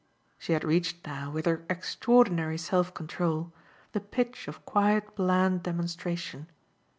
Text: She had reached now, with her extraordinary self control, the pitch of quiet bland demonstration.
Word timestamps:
She 0.39 0.53
had 0.53 0.63
reached 0.63 1.05
now, 1.05 1.29
with 1.29 1.45
her 1.45 1.63
extraordinary 1.69 2.57
self 2.57 2.91
control, 2.91 3.53
the 3.91 3.99
pitch 3.99 4.47
of 4.47 4.65
quiet 4.65 5.13
bland 5.15 5.61
demonstration. 5.61 6.47